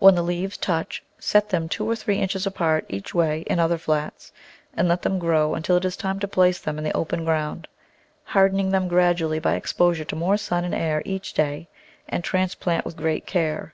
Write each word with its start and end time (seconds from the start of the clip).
When 0.00 0.14
the 0.16 0.22
leaves 0.22 0.58
touch 0.58 1.02
set 1.18 1.48
them 1.48 1.66
two 1.66 1.88
or 1.88 1.96
three 1.96 2.18
inches 2.18 2.46
apart 2.46 2.84
each 2.90 3.14
way 3.14 3.40
in 3.46 3.58
other 3.58 3.78
flats 3.78 4.30
and 4.76 4.86
let 4.86 5.00
them 5.00 5.18
grow 5.18 5.54
until 5.54 5.78
it 5.78 5.84
is 5.86 5.96
time 5.96 6.20
to 6.20 6.28
place 6.28 6.58
them 6.58 6.76
in 6.76 6.84
the 6.84 6.92
open 6.94 7.24
ground, 7.24 7.66
hardening 8.24 8.68
them 8.68 8.86
gradually 8.86 9.38
by 9.38 9.56
ex 9.56 9.72
posure 9.72 10.06
to 10.08 10.14
more 10.14 10.36
sun 10.36 10.66
and 10.66 10.74
air 10.74 11.00
each 11.06 11.32
day, 11.32 11.68
and 12.06 12.22
transplant 12.22 12.84
with 12.84 12.98
great 12.98 13.24
care. 13.24 13.72